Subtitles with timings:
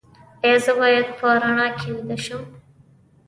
[0.43, 2.41] ایا زه باید په رڼا کې ویده شم؟